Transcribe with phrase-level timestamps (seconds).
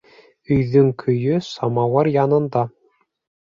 [0.55, 2.69] Өйҙөң көйө самауыр янында.